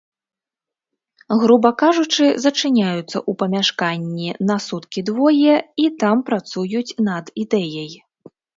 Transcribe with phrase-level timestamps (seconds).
[1.43, 7.93] Груба кажучы, зачыняюцца ў памяшканні на суткі-двое і там працуюць над ідэяй.